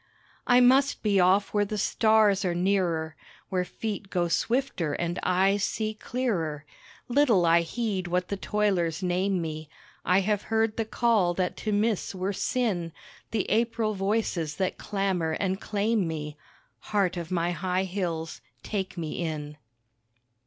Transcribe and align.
I 0.47 0.61
must 0.61 1.03
be 1.03 1.19
off 1.19 1.53
where 1.53 1.63
the 1.63 1.77
stars 1.77 2.43
are 2.43 2.55
nearer, 2.55 3.15
Where 3.49 3.63
feet 3.63 4.09
go 4.09 4.29
swifter 4.29 4.93
and 4.93 5.19
eyes 5.21 5.63
see 5.63 5.93
clearer, 5.93 6.65
Little 7.07 7.45
I 7.45 7.61
heed 7.61 8.07
what 8.07 8.29
the 8.29 8.35
toilers 8.35 9.03
name 9.03 9.39
me 9.39 9.69
I 10.03 10.21
have 10.21 10.41
heard 10.49 10.75
the 10.75 10.85
call 10.85 11.35
that 11.35 11.55
to 11.57 11.71
miss 11.71 12.15
were 12.15 12.33
sin, 12.33 12.93
The 13.29 13.47
April 13.51 13.93
voices 13.93 14.55
that 14.55 14.79
clamour 14.79 15.33
and 15.39 15.61
claim 15.61 16.07
me, 16.07 16.35
(Heart 16.79 17.15
of 17.15 17.29
my 17.29 17.51
high 17.51 17.83
hills, 17.83 18.41
take 18.63 18.97
me 18.97 19.21
in.) 19.23 19.55